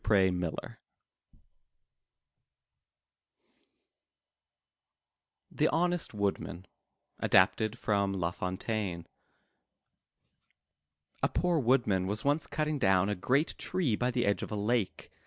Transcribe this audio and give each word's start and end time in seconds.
77 0.03 0.39
MY 0.39 0.49
BOOK 0.49 0.63
HOUSE 0.63 0.71
THE 5.51 5.67
HONEST 5.67 6.15
WOODMAN 6.15 6.65
Adapted 7.19 7.77
from 7.77 8.13
La 8.13 8.31
Fontaine 8.31 9.05
A 11.21 11.29
poor 11.29 11.59
Woodman 11.59 12.07
was 12.07 12.25
once 12.25 12.47
cutting 12.47 12.79
down 12.79 13.09
a 13.09 13.15
great 13.15 13.53
tree 13.59 13.95
by 13.95 14.09
the 14.09 14.25
edge 14.25 14.41
of 14.41 14.49
a 14.51 14.55
lake. 14.55 15.11